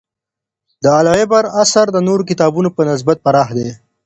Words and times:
د 0.83 0.85
«العِبر» 0.99 1.43
اثر 1.63 1.85
د 1.91 1.97
نورو 2.07 2.27
کتابونو 2.29 2.69
په 2.75 2.81
نسبت 2.89 3.17
پراخ 3.25 3.49
دی. 3.57 3.69